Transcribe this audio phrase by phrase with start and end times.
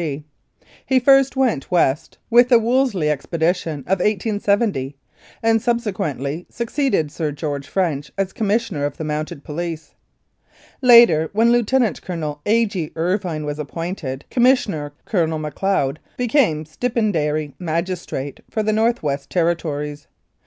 [0.00, 0.24] G.
[0.86, 4.96] He first went West with the Wolseley Expedition of 1870,
[5.42, 9.94] and subsequently succeeded Sir George French as Commissioner of the Mounted Police.
[10.80, 12.64] Later, when Lieutenant Colonel A.
[12.64, 12.92] G.
[12.96, 19.28] Irvine was appointed Com missioner, Colonel Macleod became stipendiary magi strate for the North West
[19.28, 20.06] Territories.